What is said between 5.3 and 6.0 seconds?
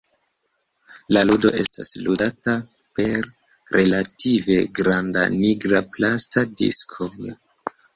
nigra